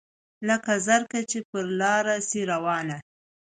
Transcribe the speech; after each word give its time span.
لکه 0.47 0.73
زرکه 0.87 1.19
چي 1.29 1.39
پر 1.49 1.65
لاره 1.79 2.15
سي 2.29 2.41
روانه 2.51 2.97